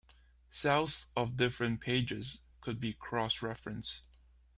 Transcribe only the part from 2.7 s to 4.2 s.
be cross-referenced.